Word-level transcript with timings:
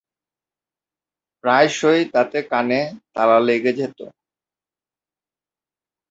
প্রায়শই 1.43 2.01
তাতে 2.13 2.39
কানে 2.51 2.81
তালা 3.13 3.37
লেগে 3.47 3.71
যেত। 3.77 3.99